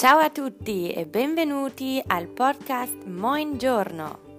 Ciao 0.00 0.18
a 0.18 0.30
tutti 0.30 0.90
e 0.90 1.04
benvenuti 1.04 2.02
al 2.06 2.26
podcast 2.28 3.04
Moin 3.04 3.58
Giorno. 3.58 4.29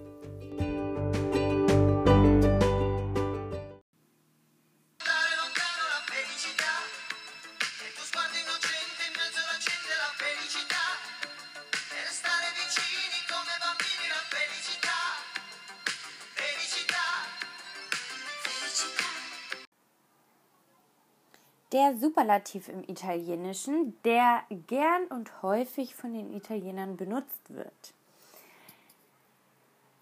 Der 21.72 21.96
Superlativ 21.98 22.68
im 22.68 22.84
Italienischen, 22.84 23.98
der 24.04 24.44
gern 24.68 25.06
und 25.06 25.42
häufig 25.42 25.96
von 25.96 26.14
den 26.14 26.34
Italienern 26.34 26.98
benutzt 26.98 27.42
wird. 27.48 27.94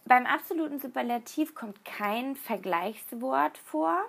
Beim 0.06 0.26
absoluten 0.26 0.80
Superlativ 0.80 1.54
kommt 1.54 1.86
kein 1.86 2.36
Vergleichswort 2.36 3.60
vor, 3.60 4.04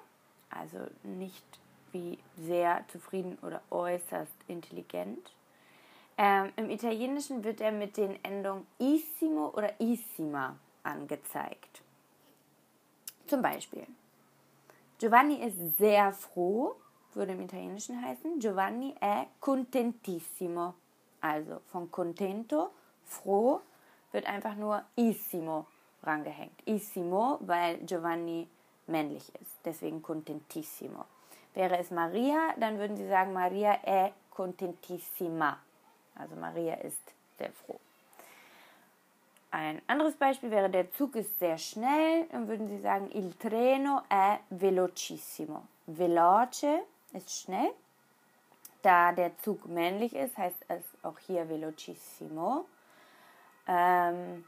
also 0.49 0.79
nicht 1.03 1.45
wie 1.93 2.19
sehr 2.39 2.83
zufrieden 2.89 3.37
oder 3.43 3.61
äußerst 3.71 4.33
intelligent. 4.49 5.35
Ähm, 6.17 6.53
Im 6.57 6.71
Italienischen 6.71 7.45
wird 7.45 7.61
er 7.61 7.73
mit 7.73 7.99
den 7.99 8.23
Endungen 8.25 8.67
issimo 8.79 9.49
oder 9.49 9.79
issima 9.79 10.57
angezeigt. 10.83 11.83
Zum 13.27 13.43
Beispiel, 13.43 13.87
Giovanni 14.99 15.43
ist 15.43 15.77
sehr 15.77 16.13
froh, 16.15 16.77
würde 17.17 17.33
im 17.33 17.43
Italienischen 17.43 18.03
heißen, 18.03 18.39
Giovanni 18.39 18.95
è 19.01 19.27
contentissimo. 19.41 20.75
Also 21.21 21.61
von 21.71 21.91
contento, 21.91 22.71
froh, 23.05 23.61
wird 24.13 24.27
einfach 24.27 24.55
nur 24.55 24.83
issimo 24.97 25.67
rangehängt. 26.03 26.67
Issimo, 26.67 27.39
weil 27.41 27.79
Giovanni 27.85 28.49
männlich 28.87 29.33
ist, 29.41 29.57
deswegen 29.65 30.03
contentissimo. 30.03 31.05
Wäre 31.55 31.79
es 31.79 31.91
Maria, 31.91 32.55
dann 32.59 32.79
würden 32.79 32.97
sie 32.97 33.09
sagen, 33.09 33.33
Maria 33.33 33.79
è 33.83 34.13
contentissima. 34.31 35.59
Also 36.15 36.37
Maria 36.37 36.75
ist 36.75 37.03
sehr 37.39 37.53
froh. 37.53 37.79
Ein 39.53 39.83
anderes 39.89 40.15
Beispiel 40.15 40.51
wäre, 40.51 40.71
der 40.71 40.93
Zug 40.93 41.17
ist 41.17 41.39
sehr 41.41 41.59
schnell, 41.59 42.27
dann 42.31 42.47
würden 42.47 42.69
sie 42.69 42.81
sagen, 42.81 43.11
il 43.13 43.35
treno 43.37 44.03
è 44.09 44.39
velocissimo. 44.51 45.67
Veloce 45.87 46.85
ist 47.13 47.43
schnell. 47.43 47.73
Da 48.83 49.13
der 49.13 49.37
Zug 49.39 49.67
männlich 49.67 50.15
ist, 50.15 50.37
heißt 50.39 50.65
es 50.69 50.83
auch 51.03 51.19
hier 51.19 51.49
velocissimo. 51.49 52.67
Ähm, 53.67 54.45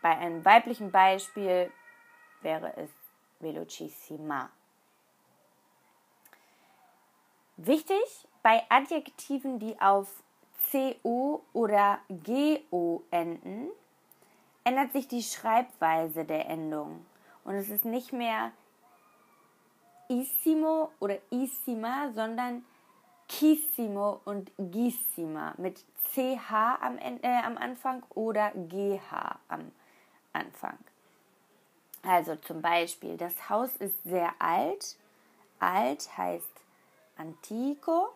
bei 0.00 0.16
einem 0.16 0.44
weiblichen 0.44 0.92
Beispiel 0.92 1.72
wäre 2.42 2.76
es 2.76 2.90
velocissima. 3.40 4.50
Wichtig 7.56 8.28
bei 8.42 8.62
Adjektiven, 8.68 9.58
die 9.58 9.80
auf 9.80 10.22
CO 10.70 11.44
oder 11.52 11.98
GO 12.08 13.02
enden, 13.10 13.68
ändert 14.62 14.92
sich 14.92 15.08
die 15.08 15.22
Schreibweise 15.22 16.24
der 16.24 16.48
Endung. 16.48 17.04
Und 17.44 17.54
es 17.54 17.68
ist 17.68 17.84
nicht 17.84 18.12
mehr 18.12 18.52
issimo 20.08 20.92
oder 21.00 21.18
issima, 21.30 22.10
sondern 22.12 22.64
chissimo 23.28 24.20
und 24.24 24.50
gissima 24.58 25.54
mit 25.58 25.84
ch 26.12 26.18
am, 26.50 26.98
äh, 26.98 27.42
am 27.44 27.58
Anfang 27.58 28.02
oder 28.14 28.52
gh 28.52 29.00
am 29.48 29.72
Anfang. 30.32 30.78
Also 32.02 32.36
zum 32.36 32.62
Beispiel, 32.62 33.16
das 33.16 33.50
Haus 33.50 33.74
ist 33.76 34.02
sehr 34.04 34.32
alt. 34.38 34.96
Alt 35.58 36.08
heißt 36.16 36.46
antico. 37.16 38.14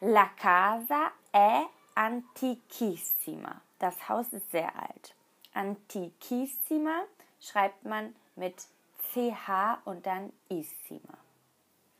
La 0.00 0.30
casa 0.36 1.10
è 1.32 1.66
antichissima. 1.94 3.60
Das 3.78 4.08
Haus 4.08 4.28
ist 4.28 4.50
sehr 4.50 4.74
alt. 4.74 5.14
Antichissima 5.52 7.02
schreibt 7.40 7.84
man 7.84 8.14
mit 8.36 8.66
CH 9.12 9.80
und 9.84 10.06
dann 10.06 10.32
Issima. 10.48 11.18